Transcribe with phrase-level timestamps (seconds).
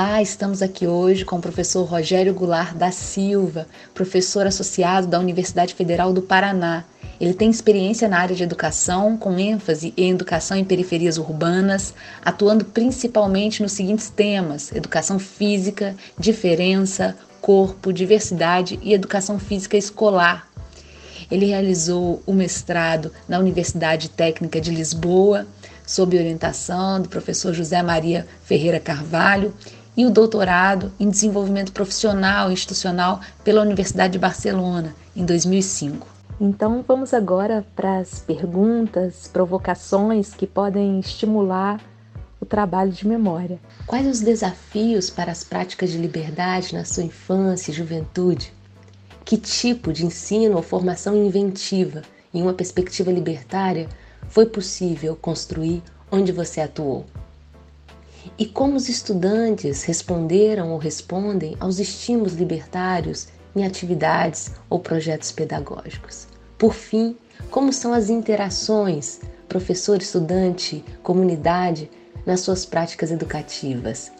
[0.00, 5.74] Olá, estamos aqui hoje com o professor Rogério Goulart da Silva, professor associado da Universidade
[5.74, 6.84] Federal do Paraná.
[7.20, 11.92] Ele tem experiência na área de educação, com ênfase em educação em periferias urbanas,
[12.24, 20.46] atuando principalmente nos seguintes temas: educação física, diferença, corpo, diversidade e educação física escolar.
[21.28, 25.44] Ele realizou o mestrado na Universidade Técnica de Lisboa
[25.88, 29.54] sob orientação do professor José Maria Ferreira Carvalho,
[29.98, 36.06] e o doutorado em desenvolvimento profissional e institucional pela Universidade de Barcelona, em 2005.
[36.40, 41.80] Então vamos agora para as perguntas, provocações que podem estimular
[42.40, 43.58] o trabalho de memória.
[43.88, 48.52] Quais os desafios para as práticas de liberdade na sua infância e juventude?
[49.24, 52.02] Que tipo de ensino ou formação inventiva
[52.32, 53.88] em uma perspectiva libertária
[54.28, 57.04] foi possível construir onde você atuou?
[58.38, 66.26] E como os estudantes responderam ou respondem aos estímulos libertários em atividades ou projetos pedagógicos?
[66.56, 67.16] Por fim,
[67.50, 71.90] como são as interações professor, estudante, comunidade
[72.26, 74.12] nas suas práticas educativas?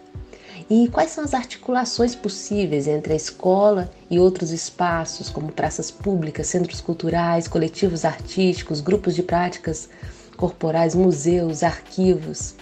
[0.71, 6.47] E quais são as articulações possíveis entre a escola e outros espaços, como praças públicas,
[6.47, 9.89] centros culturais, coletivos artísticos, grupos de práticas
[10.37, 12.55] corporais, museus, arquivos,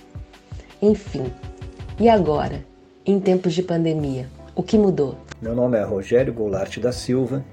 [0.81, 1.33] enfim.
[1.99, 2.65] E agora,
[3.05, 5.17] em tempos de pandemia, o que mudou?
[5.41, 7.45] Meu nome é Rogério Goulart da Silva.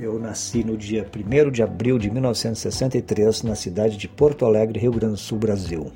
[0.00, 4.92] Eu nasci no dia 1 de abril de 1963 na cidade de Porto Alegre, Rio
[4.92, 5.90] Grande do Sul, Brasil.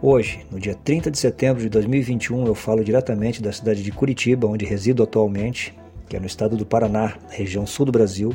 [0.00, 4.48] Hoje, no dia 30 de setembro de 2021, eu falo diretamente da cidade de Curitiba,
[4.48, 5.78] onde resido atualmente,
[6.08, 8.34] que é no estado do Paraná, região sul do Brasil,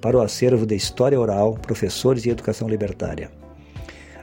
[0.00, 3.30] para o acervo de História Oral, Professores e Educação Libertária.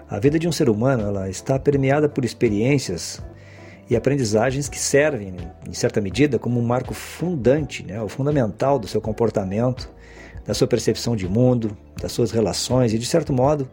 [0.07, 3.21] A vida de um ser humano ela está permeada por experiências
[3.89, 5.35] e aprendizagens que servem,
[5.67, 9.89] em certa medida, como um marco fundante, né, o fundamental do seu comportamento,
[10.45, 13.67] da sua percepção de mundo, das suas relações e, de certo modo,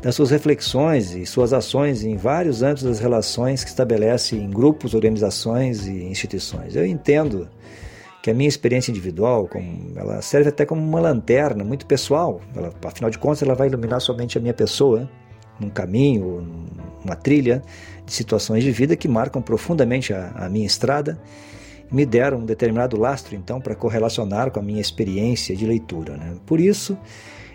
[0.00, 4.94] das suas reflexões e suas ações em vários âmbitos das relações que estabelece em grupos,
[4.94, 6.76] organizações e instituições.
[6.76, 7.48] Eu entendo
[8.22, 12.40] que a minha experiência individual, como, ela serve até como uma lanterna muito pessoal.
[12.54, 15.08] Ela, afinal de contas, ela vai iluminar somente a minha pessoa
[15.62, 16.46] num caminho,
[17.02, 17.62] numa trilha
[18.04, 21.18] de situações de vida que marcam profundamente a, a minha estrada
[21.90, 26.16] e me deram um determinado lastro, então, para correlacionar com a minha experiência de leitura.
[26.16, 26.34] Né?
[26.44, 26.98] Por isso,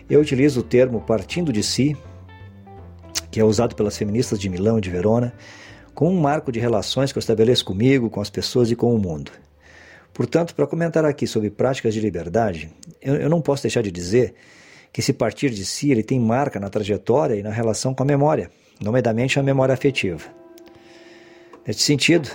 [0.08, 1.96] eu utilizo o termo partindo de si,
[3.30, 5.34] que é usado pelas feministas de Milão e de Verona,
[5.94, 8.98] como um marco de relações que eu estabeleço comigo, com as pessoas e com o
[8.98, 9.32] mundo.
[10.14, 12.70] Portanto, para comentar aqui sobre práticas de liberdade,
[13.02, 14.34] eu, eu não posso deixar de dizer
[14.92, 18.06] que esse partir de si ele tem marca na trajetória e na relação com a
[18.06, 18.50] memória,
[18.80, 20.24] nomeadamente a memória afetiva.
[21.66, 22.30] Nesse sentido,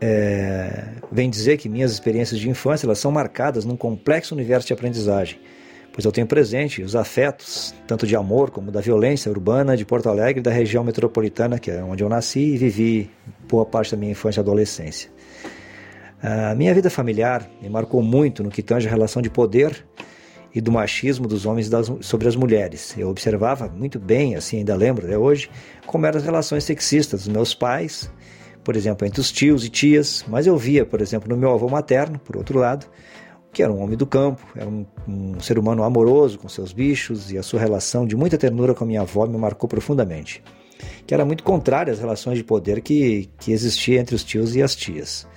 [0.00, 4.74] é, vem dizer que minhas experiências de infância elas são marcadas num complexo universo de
[4.74, 5.40] aprendizagem,
[5.92, 10.10] pois eu tenho presente os afetos, tanto de amor como da violência urbana de Porto
[10.10, 13.10] Alegre e da região metropolitana, que é onde eu nasci e vivi
[13.48, 15.10] boa parte da minha infância e adolescência.
[16.22, 19.86] A minha vida familiar me marcou muito no que tange a relação de poder
[20.56, 22.96] e do machismo dos homens das, sobre as mulheres.
[22.96, 25.50] Eu observava muito bem, assim ainda lembro até hoje,
[25.86, 28.10] como eram as relações sexistas dos meus pais,
[28.64, 31.68] por exemplo, entre os tios e tias, mas eu via, por exemplo, no meu avô
[31.68, 32.86] materno, por outro lado,
[33.52, 37.30] que era um homem do campo, era um, um ser humano amoroso com seus bichos
[37.30, 40.42] e a sua relação de muita ternura com a minha avó me marcou profundamente,
[41.06, 44.62] que era muito contrária às relações de poder que, que existia entre os tios e
[44.62, 45.28] as tias.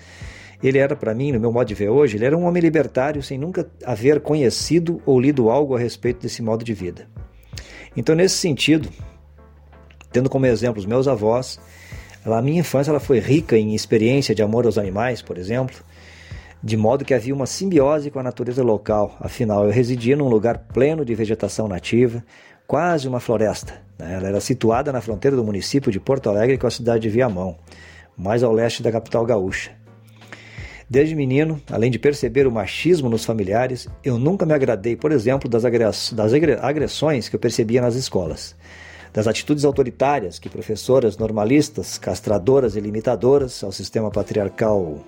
[0.61, 3.23] Ele era, para mim, no meu modo de ver hoje, ele era um homem libertário
[3.23, 7.07] sem nunca haver conhecido ou lido algo a respeito desse modo de vida.
[7.95, 8.89] Então, nesse sentido,
[10.11, 11.59] tendo como exemplo os meus avós,
[12.25, 15.77] a minha infância ela foi rica em experiência de amor aos animais, por exemplo,
[16.61, 19.15] de modo que havia uma simbiose com a natureza local.
[19.19, 22.23] Afinal, eu residia num lugar pleno de vegetação nativa,
[22.67, 23.81] quase uma floresta.
[23.97, 24.15] Né?
[24.15, 27.57] Ela era situada na fronteira do município de Porto Alegre com a cidade de Viamão,
[28.17, 29.71] mais ao leste da capital gaúcha.
[30.89, 35.47] Desde menino, além de perceber o machismo nos familiares, eu nunca me agradei, por exemplo,
[35.47, 38.55] das, agressões que eu percebia nas escolas,
[39.13, 45.05] das atitudes autoritárias que professoras normalistas, castradoras e limitadoras ao sistema patriarcal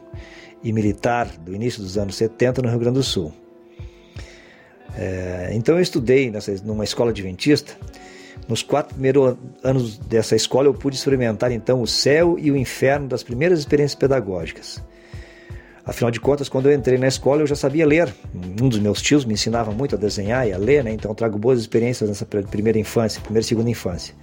[0.63, 3.33] e militar do início dos anos 70 no Rio Grande do Sul.
[4.95, 7.73] É, então eu estudei nessa, numa escola adventista.
[8.47, 13.07] Nos quatro primeiros anos dessa escola eu pude experimentar então o céu e o inferno
[13.07, 14.79] das primeiras experiências pedagógicas.
[15.91, 18.15] Afinal de contas, quando eu entrei na escola, eu já sabia ler.
[18.33, 20.93] Um dos meus tios me ensinava muito a desenhar e a ler, né?
[20.93, 24.15] então trago boas experiências nessa primeira infância, primeira e segunda infância.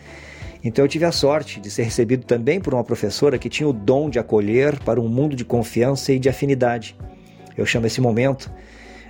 [0.64, 3.72] Então eu tive a sorte de ser recebido também por uma professora que tinha o
[3.74, 6.96] dom de acolher para um mundo de confiança e de afinidade.
[7.54, 8.50] Eu chamo esse momento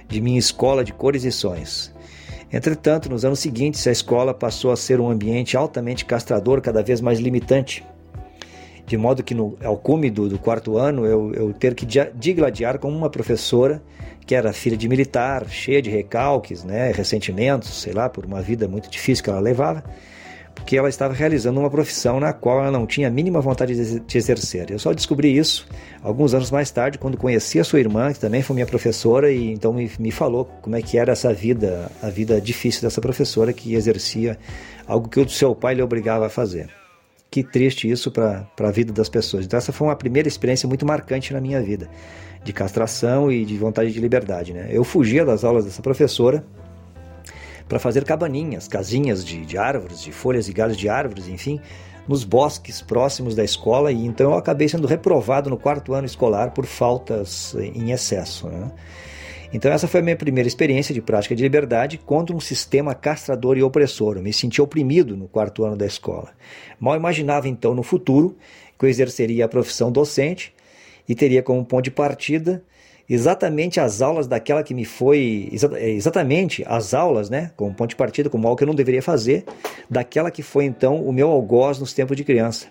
[0.09, 1.95] de minha escola de cores e sonhos.
[2.53, 7.01] Entretanto, nos anos seguintes, a escola passou a ser um ambiente altamente castrador, cada vez
[7.01, 7.87] mais limitante.
[8.89, 12.79] De modo que, no, ao cume do, do quarto ano, eu, eu ter que digladiar
[12.79, 13.83] com uma professora
[14.27, 18.67] que era filha de militar, cheia de recalques, né, ressentimentos, sei lá, por uma vida
[18.67, 19.85] muito difícil que ela levava,
[20.55, 24.19] porque ela estava realizando uma profissão na qual ela não tinha a mínima vontade de
[24.19, 24.71] exercer.
[24.71, 25.67] Eu só descobri isso
[26.03, 29.53] alguns anos mais tarde, quando conheci a sua irmã, que também foi minha professora, e
[29.53, 33.53] então me, me falou como é que era essa vida, a vida difícil dessa professora
[33.53, 34.39] que exercia
[34.87, 36.71] algo que o seu pai lhe obrigava a fazer.
[37.31, 39.45] Que triste isso para a vida das pessoas.
[39.45, 41.89] Então, essa foi uma primeira experiência muito marcante na minha vida,
[42.43, 44.53] de castração e de vontade de liberdade.
[44.53, 44.69] Né?
[44.71, 46.45] Eu fugia das aulas dessa professora
[47.69, 51.61] para fazer cabaninhas, casinhas de, de árvores, de folhas e galhos de árvores, enfim,
[52.09, 56.53] nos bosques próximos da escola e então eu acabei sendo reprovado no quarto ano escolar
[56.53, 58.49] por faltas em excesso.
[58.49, 58.71] Né?
[59.53, 63.57] Então essa foi a minha primeira experiência de prática de liberdade contra um sistema castrador
[63.57, 64.17] e opressor.
[64.17, 66.31] Eu me senti oprimido no quarto ano da escola.
[66.79, 68.37] Mal imaginava então no futuro
[68.79, 70.53] que eu exerceria a profissão docente
[71.09, 72.63] e teria como ponto de partida
[73.09, 77.97] exatamente as aulas daquela que me foi é, exatamente as aulas, né, como ponto de
[77.97, 79.45] partida, como algo que eu não deveria fazer,
[79.89, 82.67] daquela que foi então o meu algoz nos tempos de criança.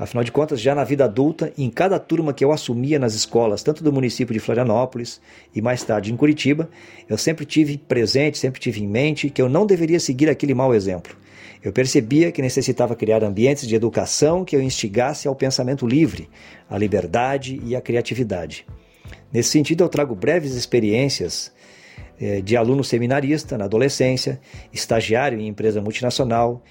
[0.00, 3.62] Afinal de contas, já na vida adulta, em cada turma que eu assumia nas escolas,
[3.62, 5.20] tanto do município de Florianópolis
[5.54, 6.70] e mais tarde em Curitiba,
[7.06, 10.74] eu sempre tive presente, sempre tive em mente que eu não deveria seguir aquele mau
[10.74, 11.14] exemplo.
[11.62, 16.30] Eu percebia que necessitava criar ambientes de educação que eu instigasse ao pensamento livre,
[16.66, 18.64] à liberdade e à criatividade.
[19.30, 21.52] Nesse sentido, eu trago breves experiências
[22.18, 24.40] eh, de aluno seminarista na adolescência,
[24.72, 26.62] estagiário em empresa multinacional,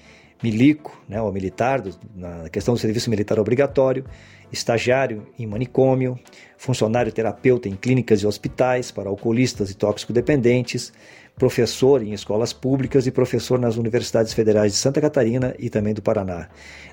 [0.42, 1.82] milico, né, ou militar,
[2.14, 4.04] na questão do serviço militar obrigatório,
[4.52, 6.18] estagiário em manicômio,
[6.56, 10.92] funcionário terapeuta em clínicas e hospitais para alcoolistas e tóxico-dependentes,
[11.36, 16.02] professor em escolas públicas e professor nas universidades federais de Santa Catarina e também do
[16.02, 16.48] Paraná.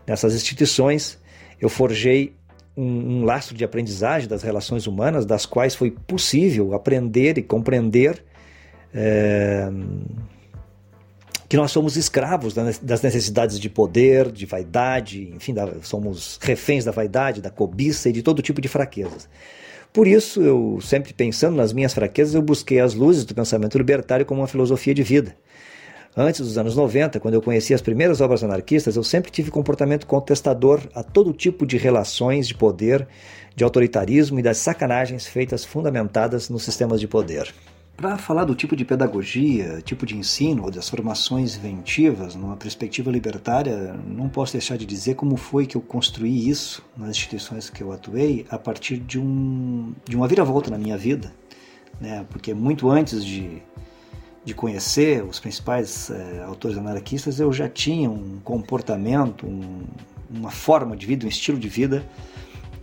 [0.05, 1.19] Nessas instituições,
[1.59, 2.33] eu forjei
[2.75, 8.23] um, um lastro de aprendizagem das relações humanas, das quais foi possível aprender e compreender
[8.93, 9.69] é,
[11.49, 17.41] que nós somos escravos das necessidades de poder, de vaidade, enfim, somos reféns da vaidade,
[17.41, 19.29] da cobiça e de todo tipo de fraquezas.
[19.93, 24.25] Por isso, eu sempre pensando nas minhas fraquezas, eu busquei as luzes do pensamento libertário
[24.25, 25.35] como uma filosofia de vida.
[26.15, 30.05] Antes dos anos 90, quando eu conheci as primeiras obras anarquistas, eu sempre tive comportamento
[30.05, 33.07] contestador a todo tipo de relações de poder,
[33.55, 37.53] de autoritarismo e das sacanagens feitas fundamentadas nos sistemas de poder.
[37.97, 43.09] Para falar do tipo de pedagogia, tipo de ensino ou das formações inventivas numa perspectiva
[43.09, 47.81] libertária, não posso deixar de dizer como foi que eu construí isso nas instituições que
[47.81, 51.33] eu atuei a partir de, um, de uma viravolta na minha vida.
[51.99, 52.23] Né?
[52.29, 53.63] Porque muito antes de
[54.47, 59.83] de conhecer os principais é, autores anarquistas, eu já tinha um comportamento, um,
[60.29, 62.07] uma forma de vida, um estilo de vida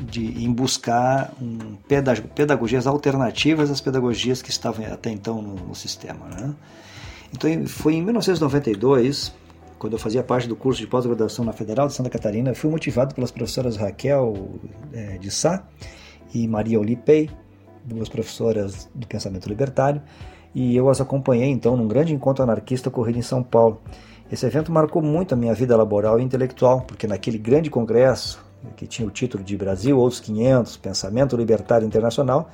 [0.05, 1.77] de, em buscar um,
[2.35, 6.27] pedagogias alternativas às pedagogias que estavam até então no, no sistema.
[6.27, 6.55] Né?
[7.33, 9.33] Então foi em 1992,
[9.79, 12.71] quando eu fazia parte do curso de pós-graduação na Federal de Santa Catarina, eu fui
[12.71, 14.51] motivado pelas professoras Raquel
[14.93, 15.65] é, de Sá
[16.33, 17.31] e Maria Olipei,
[17.85, 20.01] duas professoras do pensamento libertário,
[20.55, 23.83] e eu as acompanhei então num grande encontro anarquista ocorrido em São Paulo.
[24.31, 28.45] Esse evento marcou muito a minha vida laboral e intelectual, porque naquele grande congresso,
[28.77, 32.51] que tinha o título de Brasil Outros 500, Pensamento Libertário Internacional,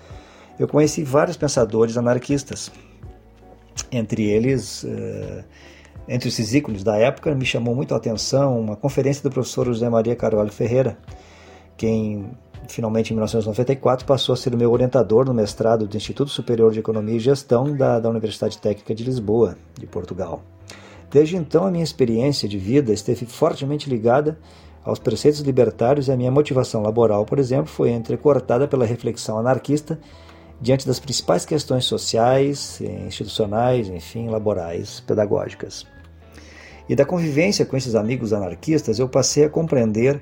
[0.58, 2.70] eu conheci vários pensadores anarquistas.
[3.90, 5.44] Entre eles, uh,
[6.08, 9.88] entre esses ícones da época, me chamou muito a atenção uma conferência do professor José
[9.88, 10.98] Maria Carvalho Ferreira,
[11.76, 12.30] quem
[12.68, 16.78] finalmente em 1994 passou a ser o meu orientador no mestrado do Instituto Superior de
[16.78, 20.42] Economia e Gestão da, da Universidade Técnica de Lisboa, de Portugal.
[21.10, 24.38] Desde então, a minha experiência de vida esteve fortemente ligada
[24.84, 29.98] aos preceitos libertários e a minha motivação laboral, por exemplo, foi entrecortada pela reflexão anarquista
[30.60, 35.86] diante das principais questões sociais, institucionais, enfim, laborais, pedagógicas.
[36.88, 40.20] E da convivência com esses amigos anarquistas, eu passei a compreender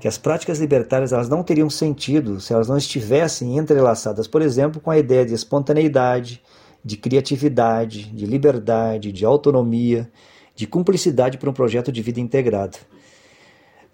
[0.00, 4.80] que as práticas libertárias elas não teriam sentido se elas não estivessem entrelaçadas, por exemplo,
[4.80, 6.42] com a ideia de espontaneidade,
[6.84, 10.10] de criatividade, de liberdade, de autonomia,
[10.54, 12.78] de cumplicidade para um projeto de vida integrado.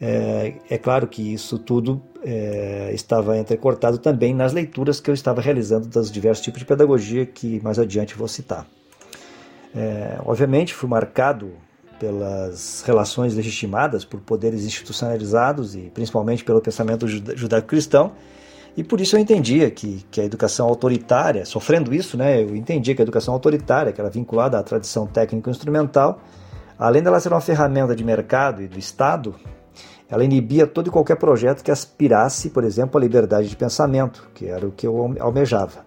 [0.01, 5.41] É, é claro que isso tudo é, estava entrecortado também nas leituras que eu estava
[5.41, 8.67] realizando dos diversos tipos de pedagogia que mais adiante vou citar.
[9.75, 11.53] É, obviamente, fui marcado
[11.99, 18.13] pelas relações legitimadas por poderes institucionalizados e principalmente pelo pensamento judaico-cristão.
[18.77, 22.95] E por isso eu entendia que, que a educação autoritária, sofrendo isso, né, eu entendia
[22.95, 26.21] que a educação autoritária, que era vinculada à tradição técnico-instrumental,
[26.79, 29.37] além dela ser uma ferramenta de mercado e do Estado,
[30.13, 34.47] ela inibia todo e qualquer projeto que aspirasse, por exemplo, à liberdade de pensamento, que
[34.47, 35.87] era o que eu almejava.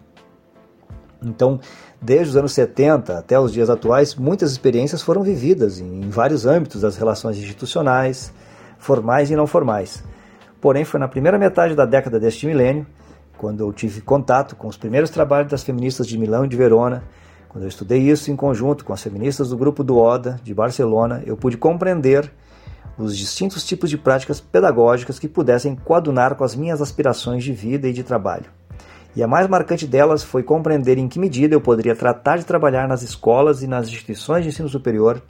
[1.22, 1.60] Então,
[2.01, 6.82] desde os anos 70 até os dias atuais, muitas experiências foram vividas em vários âmbitos
[6.82, 8.34] das relações institucionais,
[8.79, 10.03] formais e não formais.
[10.60, 12.88] Porém, foi na primeira metade da década deste milênio,
[13.38, 17.03] quando eu tive contato com os primeiros trabalhos das feministas de Milão e de Verona,
[17.48, 21.22] quando eu estudei isso em conjunto com as feministas do grupo do ODA de Barcelona,
[21.27, 22.32] eu pude compreender
[22.98, 27.88] os distintos tipos de práticas pedagógicas que pudessem coadunar com as minhas aspirações de vida
[27.88, 28.46] e de trabalho.
[29.16, 32.88] E a mais marcante delas foi compreender em que medida eu poderia tratar de trabalhar
[32.88, 35.22] nas escolas e nas instituições de ensino superior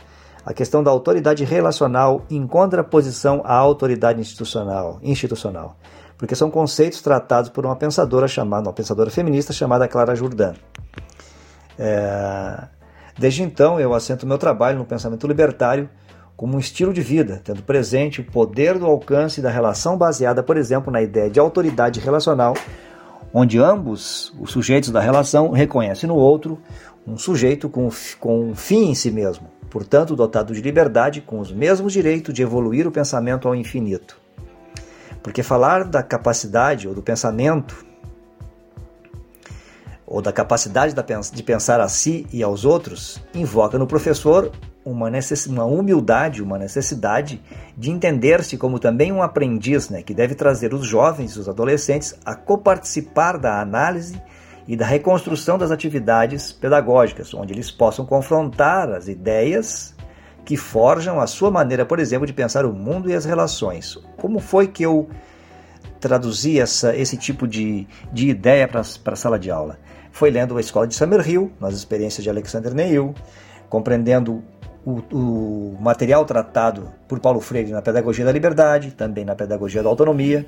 [0.44, 5.76] a questão da autoridade relacional em contraposição à autoridade institucional, institucional,
[6.18, 10.54] porque são conceitos tratados por uma pensadora chamada, uma pensadora feminista chamada Clara Jourdan.
[11.78, 12.68] É...
[13.18, 15.90] Desde então, eu assento meu trabalho no pensamento libertário
[16.36, 20.58] como um estilo de vida, tendo presente o poder do alcance da relação baseada, por
[20.58, 22.54] exemplo, na ideia de autoridade relacional
[23.38, 26.58] onde ambos os sujeitos da relação reconhecem no outro
[27.06, 31.52] um sujeito com, com um fim em si mesmo, portanto dotado de liberdade, com os
[31.52, 34.18] mesmos direitos de evoluir o pensamento ao infinito.
[35.22, 37.86] Porque falar da capacidade ou do pensamento,
[40.08, 40.96] ou da capacidade
[41.34, 44.50] de pensar a si e aos outros, invoca no professor
[44.86, 45.48] uma, necess...
[45.48, 47.42] uma humildade, uma necessidade
[47.76, 52.36] de entender-se como também um aprendiz, né, que deve trazer os jovens os adolescentes a
[52.36, 54.22] coparticipar da análise
[54.68, 59.96] e da reconstrução das atividades pedagógicas, onde eles possam confrontar as ideias
[60.44, 63.98] que forjam a sua maneira, por exemplo, de pensar o mundo e as relações.
[64.18, 65.10] Como foi que eu
[66.00, 69.80] traduzi essa, esse tipo de, de ideia para a sala de aula?
[70.12, 73.14] Foi lendo a Escola de Summerhill, nas experiências de Alexander Neil,
[73.70, 74.44] compreendendo
[74.86, 79.90] o, o, material tratado por Paulo Freire na Pedagogia da Liberdade, também na Pedagogia da
[79.90, 80.46] Autonomia,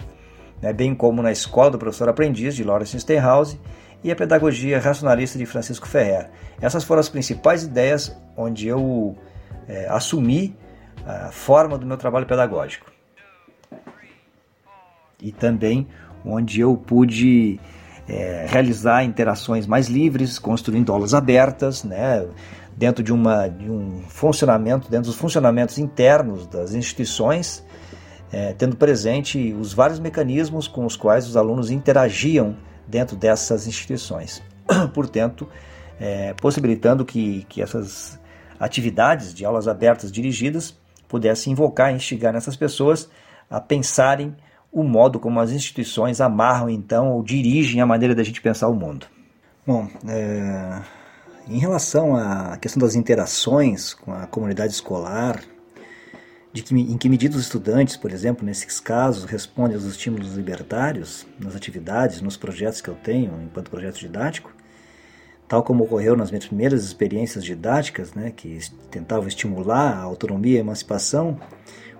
[0.61, 3.59] né, bem como na Escola do Professor Aprendiz, de Lawrence Steinhouse,
[4.03, 6.29] e a Pedagogia Racionalista de Francisco Ferrer.
[6.61, 9.17] Essas foram as principais ideias onde eu
[9.67, 10.55] é, assumi
[11.03, 12.91] a forma do meu trabalho pedagógico.
[15.19, 15.87] E também
[16.23, 17.59] onde eu pude
[18.07, 22.27] é, realizar interações mais livres, construindo aulas abertas, né,
[22.77, 27.65] dentro de, uma, de um funcionamento, dentro dos funcionamentos internos das instituições,
[28.31, 32.55] é, tendo presente os vários mecanismos com os quais os alunos interagiam
[32.87, 34.43] dentro dessas instituições.
[34.93, 35.49] Portanto,
[35.99, 38.19] é, possibilitando que, que essas
[38.59, 43.09] atividades de aulas abertas dirigidas pudessem invocar e instigar nessas pessoas
[43.49, 44.35] a pensarem
[44.71, 48.75] o modo como as instituições amarram então ou dirigem a maneira da gente pensar o
[48.75, 49.07] mundo.
[49.65, 50.81] Bom, é,
[51.49, 55.41] em relação à questão das interações com a comunidade escolar,
[56.51, 61.27] de que, em que medida os estudantes, por exemplo, nesses casos, respondem aos estímulos libertários
[61.39, 64.51] nas atividades, nos projetos que eu tenho enquanto projeto didático,
[65.47, 70.57] tal como ocorreu nas minhas primeiras experiências didáticas, né, que tentavam estimular a autonomia e
[70.57, 71.39] a emancipação,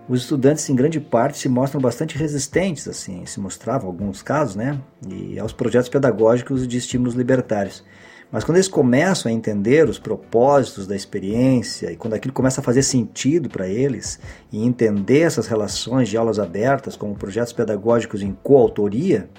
[0.09, 4.79] os estudantes, em grande parte, se mostram bastante resistentes, assim, se mostravam, alguns casos, né,
[5.07, 7.83] e aos projetos pedagógicos de estímulos libertários.
[8.31, 12.63] Mas quando eles começam a entender os propósitos da experiência e quando aquilo começa a
[12.63, 14.19] fazer sentido para eles
[14.51, 19.29] e entender essas relações de aulas abertas como projetos pedagógicos em coautoria,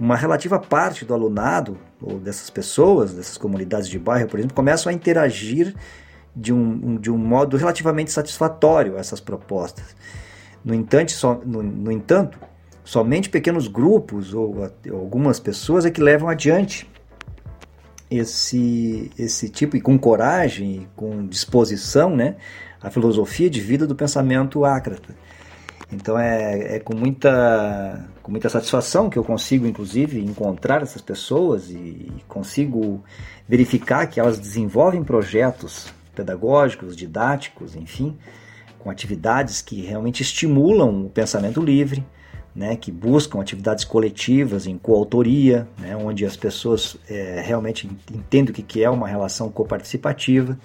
[0.00, 4.88] uma relativa parte do alunado ou dessas pessoas, dessas comunidades de bairro, por exemplo, começam
[4.90, 5.74] a interagir
[6.34, 9.84] de um, de um modo relativamente satisfatório a essas propostas.
[10.64, 12.38] No entanto, so, no, no entanto,
[12.84, 14.56] somente pequenos grupos ou,
[14.90, 16.88] ou algumas pessoas é que levam adiante
[18.10, 22.36] esse, esse tipo, e com coragem, com disposição, né,
[22.80, 25.14] a filosofia de vida do pensamento ácrata.
[25.90, 31.70] Então é, é com, muita, com muita satisfação que eu consigo, inclusive, encontrar essas pessoas
[31.70, 33.02] e consigo
[33.48, 38.18] verificar que elas desenvolvem projetos pedagógicos, didáticos, enfim,
[38.78, 42.04] com atividades que realmente estimulam o pensamento livre,
[42.54, 48.54] né, que buscam atividades coletivas em coautoria, né, onde as pessoas é, realmente entendem o
[48.54, 50.58] que é uma relação coparticipativa.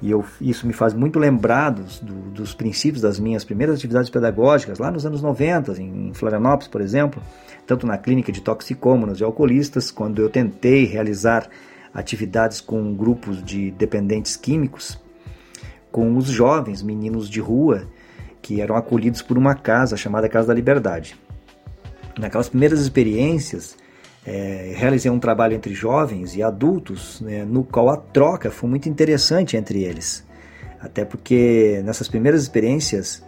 [0.00, 4.10] E eu, isso me faz muito lembrar dos, do, dos princípios das minhas primeiras atividades
[4.10, 7.22] pedagógicas, lá nos anos 90, em Florianópolis, por exemplo,
[7.66, 11.48] tanto na clínica de toxicômanos e alcoolistas, quando eu tentei realizar
[11.94, 14.98] atividades com grupos de dependentes químicos,
[15.90, 17.86] com os jovens meninos de rua
[18.46, 21.16] que eram acolhidos por uma casa chamada Casa da Liberdade.
[22.16, 23.76] Naquelas primeiras experiências,
[24.24, 28.88] é, realizei um trabalho entre jovens e adultos, né, no qual a troca foi muito
[28.88, 30.24] interessante entre eles.
[30.80, 33.20] Até porque nessas primeiras experiências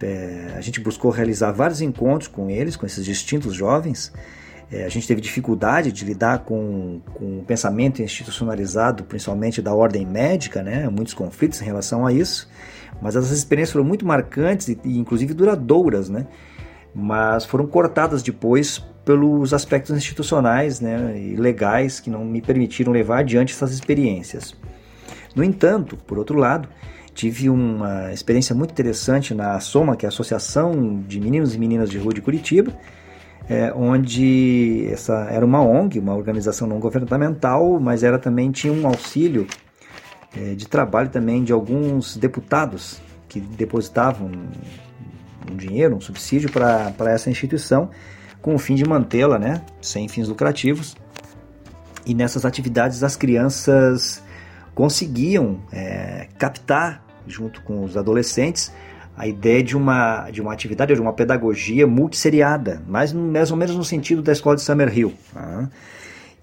[0.00, 4.12] é, a gente buscou realizar vários encontros com eles, com esses distintos jovens.
[4.70, 10.04] É, a gente teve dificuldade de lidar com, com o pensamento institucionalizado, principalmente da ordem
[10.04, 10.88] médica, né?
[10.88, 12.48] muitos conflitos em relação a isso.
[13.00, 16.26] Mas essas experiências foram muito marcantes e, e inclusive duradouras, né?
[16.94, 23.18] mas foram cortadas depois pelos aspectos institucionais né, e legais que não me permitiram levar
[23.18, 24.54] adiante essas experiências.
[25.34, 26.68] No entanto, por outro lado,
[27.14, 31.88] tive uma experiência muito interessante na Soma, que é a Associação de Meninos e Meninas
[31.88, 32.72] de Rua de Curitiba,
[33.48, 38.86] é, onde essa era uma ONG, uma organização não governamental, mas era também tinha um
[38.86, 39.46] auxílio
[40.36, 44.30] é, de trabalho também de alguns deputados que depositavam
[45.50, 47.90] um dinheiro, um subsídio para essa instituição,
[48.42, 50.96] com o fim de mantê-la, né, sem fins lucrativos.
[52.04, 54.22] E nessas atividades as crianças
[54.74, 58.72] conseguiam é, captar, junto com os adolescentes,
[59.16, 63.74] a ideia de uma, de uma atividade, de uma pedagogia multisseriada, mais, mais ou menos
[63.74, 65.14] no sentido da escola de Summerhill.
[65.32, 65.70] Tá?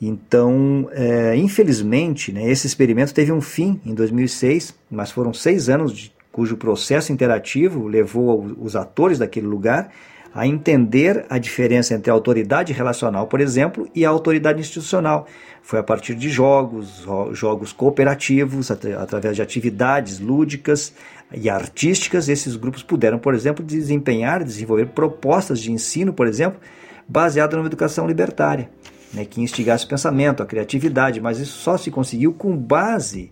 [0.01, 5.94] Então, é, infelizmente, né, esse experimento teve um fim em 2006, mas foram seis anos
[5.94, 9.92] de cujo processo interativo levou os atores daquele lugar
[10.34, 15.27] a entender a diferença entre a autoridade relacional, por exemplo, e a autoridade institucional.
[15.62, 20.94] Foi a partir de jogos, jogos cooperativos, através de atividades lúdicas
[21.33, 26.59] e artísticas, esses grupos puderam, por exemplo, desempenhar, desenvolver propostas de ensino, por exemplo,
[27.07, 28.69] baseadas numa educação libertária,
[29.13, 33.31] né, que instigasse o pensamento, a criatividade, mas isso só se conseguiu com base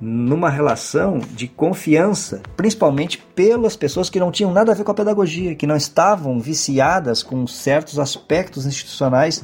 [0.00, 4.94] numa relação de confiança, principalmente pelas pessoas que não tinham nada a ver com a
[4.94, 9.42] pedagogia, que não estavam viciadas com certos aspectos institucionais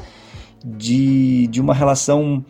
[0.64, 2.44] de, de uma relação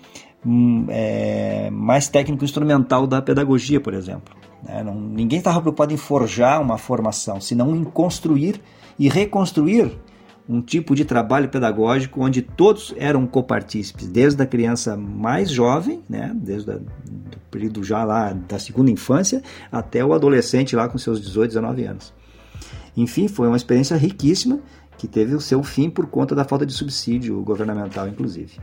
[0.45, 4.42] hum, é, mais técnico-instrumental da pedagogia, por exemplo.
[4.63, 4.83] Né?
[4.83, 8.61] Não, ninguém estava preocupado em forjar uma formação, senão em construir
[8.99, 9.99] e reconstruir
[10.49, 16.33] um tipo de trabalho pedagógico onde todos eram copartícipes, desde a criança mais jovem, né,
[16.35, 16.83] desde o
[17.51, 22.13] período já lá da segunda infância, até o adolescente lá com seus 18, 19 anos.
[22.97, 24.61] Enfim, foi uma experiência riquíssima
[24.99, 28.59] que teve o seu fim por conta da falta de subsídio governamental, inclusive.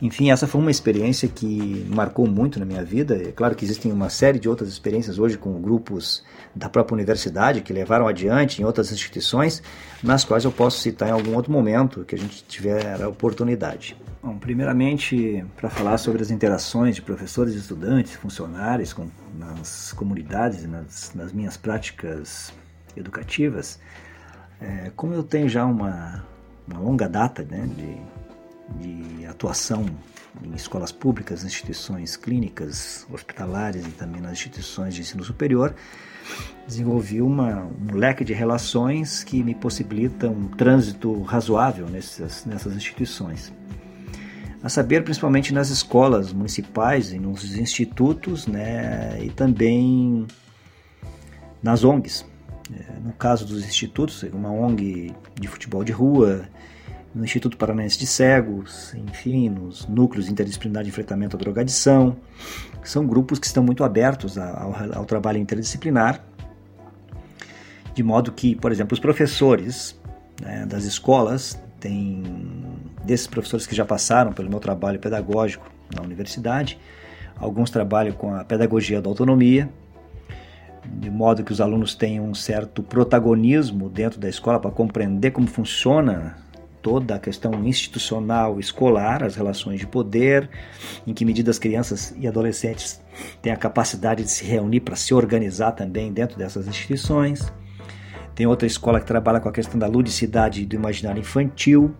[0.00, 3.16] Enfim, essa foi uma experiência que marcou muito na minha vida.
[3.16, 6.22] É claro que existem uma série de outras experiências hoje com grupos
[6.54, 9.60] da própria universidade que levaram adiante em outras instituições,
[10.02, 13.96] nas quais eu posso citar em algum outro momento que a gente tiver a oportunidade.
[14.22, 21.12] Bom, primeiramente, para falar sobre as interações de professores, estudantes, funcionários com, nas comunidades nas,
[21.14, 22.52] nas, minhas práticas
[22.96, 23.80] educativas,
[24.60, 26.24] é, como eu tenho já uma,
[26.66, 27.96] uma longa data né, de
[28.76, 29.86] de atuação
[30.44, 35.74] em escolas públicas, instituições clínicas, hospitalares e também nas instituições de ensino superior,
[36.66, 43.52] desenvolvi uma, um leque de relações que me possibilita um trânsito razoável nessas, nessas instituições.
[44.62, 50.26] A saber, principalmente nas escolas municipais e nos institutos, né, e também
[51.62, 52.26] nas ONGs.
[52.72, 56.46] É, no caso dos institutos, uma ONG de futebol de rua,
[57.18, 62.16] no Instituto Paranaense de Cegos, enfim, nos núcleos interdisciplinares de enfrentamento à drogadição.
[62.84, 66.24] São grupos que estão muito abertos ao, ao trabalho interdisciplinar,
[67.92, 70.00] de modo que, por exemplo, os professores
[70.40, 72.22] né, das escolas têm,
[73.04, 76.78] desses professores que já passaram pelo meu trabalho pedagógico na universidade,
[77.36, 79.68] alguns trabalham com a pedagogia da autonomia,
[80.84, 85.48] de modo que os alunos tenham um certo protagonismo dentro da escola para compreender como
[85.48, 86.36] funciona
[86.88, 90.48] toda a questão institucional escolar, as relações de poder,
[91.06, 92.98] em que medida as crianças e adolescentes
[93.42, 97.52] têm a capacidade de se reunir para se organizar também dentro dessas instituições.
[98.34, 101.94] Tem outra escola que trabalha com a questão da ludicidade do imaginário infantil.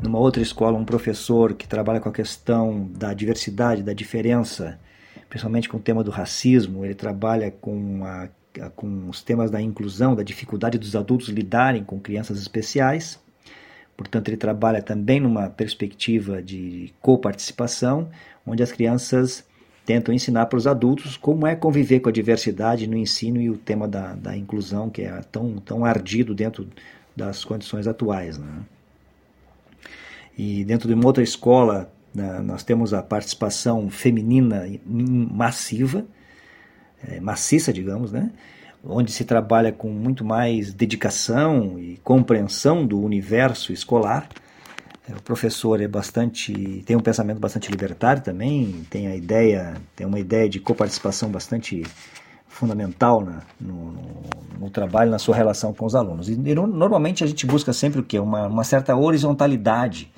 [0.00, 4.78] Numa outra escola, um professor que trabalha com a questão da diversidade, da diferença,
[5.28, 8.28] principalmente com o tema do racismo, ele trabalha com, a,
[8.76, 13.18] com os temas da inclusão, da dificuldade dos adultos lidarem com crianças especiais.
[13.98, 18.08] Portanto, ele trabalha também numa perspectiva de coparticipação,
[18.46, 19.44] onde as crianças
[19.84, 23.58] tentam ensinar para os adultos como é conviver com a diversidade no ensino e o
[23.58, 26.68] tema da, da inclusão, que é tão, tão ardido dentro
[27.16, 28.38] das condições atuais.
[28.38, 28.60] Né?
[30.38, 36.06] E dentro de uma outra escola, né, nós temos a participação feminina massiva,
[37.02, 38.30] é, maciça, digamos, né?
[38.84, 44.28] Onde se trabalha com muito mais dedicação e compreensão do universo escolar
[45.08, 50.06] é, o professor é bastante tem um pensamento bastante libertário também, tem a ideia, tem
[50.06, 51.82] uma ideia de coparticipação bastante
[52.46, 53.94] fundamental na, no,
[54.58, 56.28] no, trabalho, na sua relação com os alunos.
[56.28, 58.18] E, e normalmente a gente busca sempre o quê?
[58.18, 60.12] Uma, uma certa horizontalidade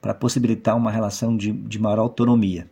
[0.00, 2.68] para possibilitar uma relação de, de maior autonomia.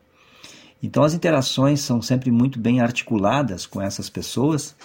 [0.82, 4.76] Então as interações são sempre muito bem articuladas com essas pessoas.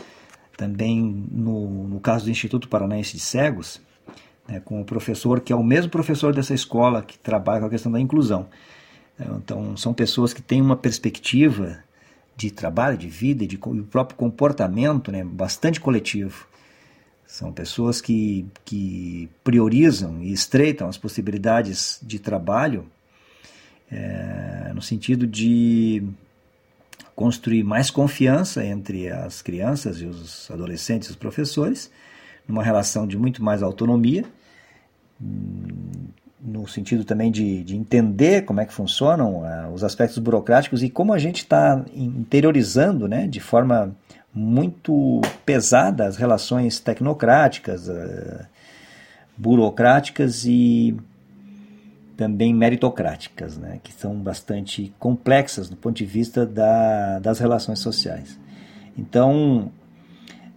[0.58, 3.82] Também no, no caso do Instituto Paranaense de Cegos,
[4.48, 7.70] né, com o professor que é o mesmo professor dessa escola que trabalha com a
[7.70, 8.48] questão da inclusão.
[9.20, 11.84] Então, são pessoas que têm uma perspectiva
[12.36, 16.48] de trabalho, de vida e de o próprio comportamento né, bastante coletivo.
[17.26, 22.86] São pessoas que, que priorizam e estreitam as possibilidades de trabalho
[23.92, 26.04] é, no sentido de
[27.16, 31.92] construir mais confiança entre as crianças e os adolescentes e os professores
[32.48, 34.26] numa relação de muito mais autonomia,
[36.42, 40.90] no sentido também de, de entender como é que funcionam uh, os aspectos burocráticos e
[40.90, 43.96] como a gente está interiorizando né, de forma
[44.34, 48.46] muito pesada as relações tecnocráticas, uh,
[49.38, 50.98] burocráticas e
[52.22, 58.40] também meritocráticas, né, que são bastante complexas do ponto de vista da, das relações sociais.
[58.96, 59.72] Então,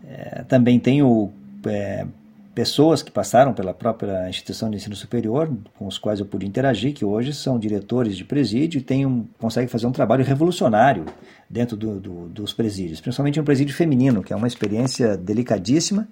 [0.06, 1.32] é, também tenho
[1.66, 2.06] é,
[2.54, 6.92] pessoas que passaram pela própria instituição de ensino superior, com os quais eu pude interagir,
[6.92, 11.06] que hoje são diretores de presídio e um, conseguem fazer um trabalho revolucionário
[11.48, 16.06] dentro do, do, dos presídios, principalmente um presídio feminino, que é uma experiência delicadíssima,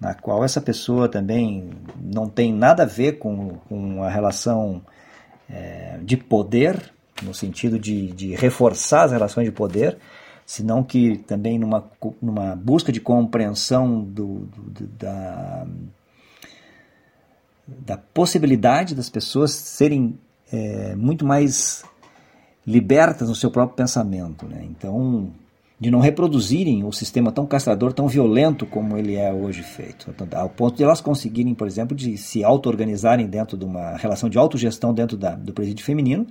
[0.00, 4.82] na qual essa pessoa também não tem nada a ver com, com a relação
[5.48, 9.98] é, de poder, no sentido de, de reforçar as relações de poder,
[10.44, 15.66] senão que também numa, numa busca de compreensão do, do, da,
[17.66, 20.18] da possibilidade das pessoas serem
[20.52, 21.84] é, muito mais
[22.66, 24.46] libertas no seu próprio pensamento.
[24.46, 24.64] Né?
[24.64, 25.30] Então,
[25.78, 30.08] de não reproduzirem o sistema tão castrador, tão violento como ele é hoje feito.
[30.10, 34.28] Então, ao ponto de elas conseguirem, por exemplo, de se auto-organizarem dentro de uma relação
[34.28, 36.26] de autogestão dentro da, do presídio feminino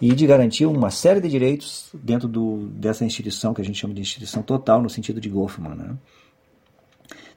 [0.00, 3.92] e de garantir uma série de direitos dentro do, dessa instituição que a gente chama
[3.92, 5.74] de instituição total, no sentido de Goffman.
[5.74, 5.96] Né?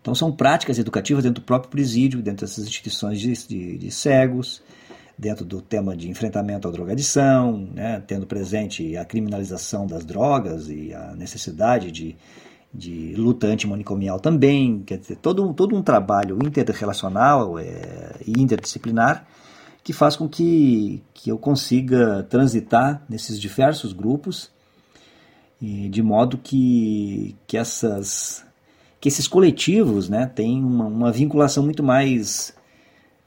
[0.02, 4.64] Então, são práticas educativas dentro do próprio presídio, dentro dessas instituições de, de, de cegos,
[5.22, 10.96] dentro do tema de enfrentamento à drogadição, né, tendo presente a criminalização das drogas e
[10.96, 12.16] a necessidade de,
[12.74, 19.28] de luta antimanicomial também, quer dizer, todo, todo um trabalho interrelacional é, e interdisciplinar
[19.84, 24.50] que faz com que, que eu consiga transitar nesses diversos grupos
[25.62, 28.44] e de modo que, que, essas,
[29.00, 32.60] que esses coletivos né, têm uma, uma vinculação muito mais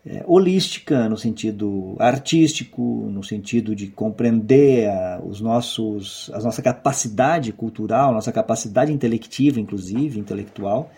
[0.07, 7.53] é, holística, no sentido artístico, no sentido de compreender a, os nossos, a nossa capacidade
[7.53, 10.91] cultural, nossa capacidade intelectiva, inclusive, intelectual,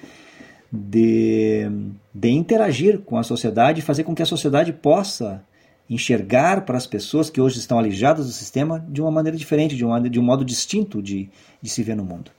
[0.72, 1.70] de,
[2.12, 5.42] de interagir com a sociedade e fazer com que a sociedade possa
[5.88, 9.84] enxergar para as pessoas que hoje estão alijadas do sistema de uma maneira diferente, de
[9.84, 11.30] um, de um modo distinto de,
[11.62, 12.32] de se ver no mundo.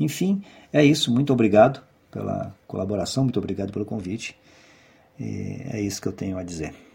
[0.00, 0.42] Enfim,
[0.72, 1.12] é isso.
[1.12, 4.34] Muito obrigado pela colaboração, muito obrigado pelo convite.
[5.18, 6.87] E é isso que eu tenho a dizer.